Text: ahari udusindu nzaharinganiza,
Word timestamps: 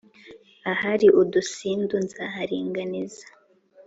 ahari 0.71 1.07
udusindu 1.21 1.95
nzaharinganiza, 2.05 3.25